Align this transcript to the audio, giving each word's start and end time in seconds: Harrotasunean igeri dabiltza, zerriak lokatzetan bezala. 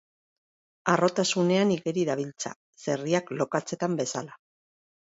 Harrotasunean 0.93 1.75
igeri 1.77 2.07
dabiltza, 2.11 2.57
zerriak 2.89 3.33
lokatzetan 3.39 4.03
bezala. 4.05 4.39